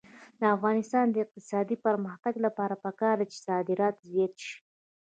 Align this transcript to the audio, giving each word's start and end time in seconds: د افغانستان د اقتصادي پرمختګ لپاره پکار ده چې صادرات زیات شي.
د 0.39 0.41
افغانستان 0.55 1.05
د 1.11 1.15
اقتصادي 1.25 1.75
پرمختګ 1.85 2.33
لپاره 2.45 2.75
پکار 2.85 3.15
ده 3.19 3.25
چې 3.31 3.37
صادرات 3.47 3.95
زیات 4.09 4.33
شي. 4.45 4.55